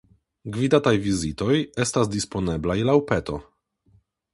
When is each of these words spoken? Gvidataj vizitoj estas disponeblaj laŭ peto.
Gvidataj 0.55 0.93
vizitoj 1.03 1.59
estas 1.87 2.13
disponeblaj 2.17 2.79
laŭ 2.93 3.01
peto. 3.13 3.41